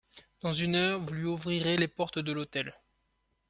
Dans 0.41 0.51
une 0.51 0.73
heure, 0.73 0.99
vous 0.99 1.13
lui 1.13 1.25
ouvrirez 1.25 1.77
les 1.77 1.87
portes 1.87 2.17
de 2.17 2.31
l'hôtel. 2.31 2.73